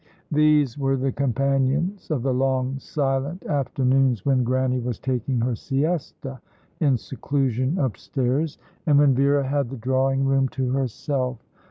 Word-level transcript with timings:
These 0.31 0.79
were 0.79 0.97
the 0.97 1.11
companions 1.11 2.09
of 2.09 2.23
the 2.23 2.33
long 2.33 2.79
silent 2.79 3.45
afternoons, 3.45 4.25
when 4.25 4.43
Grannie 4.43 4.79
was 4.79 4.97
taking 4.97 5.41
her 5.41 5.53
siesta 5.53 6.41
in 6.79 6.97
seclusion 6.97 7.77
upstairs, 7.77 8.57
and 8.87 8.97
when 8.97 9.13
Vera 9.13 9.45
had 9.47 9.69
the 9.69 9.77
drawing 9.77 10.25
room 10.25 10.47
to 10.49 10.71
herself. 10.71 11.37